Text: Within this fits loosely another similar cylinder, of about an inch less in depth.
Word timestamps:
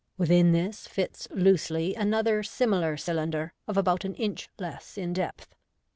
Within 0.17 0.51
this 0.51 0.87
fits 0.87 1.27
loosely 1.29 1.93
another 1.93 2.41
similar 2.41 2.97
cylinder, 2.97 3.53
of 3.67 3.77
about 3.77 4.03
an 4.03 4.15
inch 4.15 4.49
less 4.57 4.97
in 4.97 5.13
depth. 5.13 5.53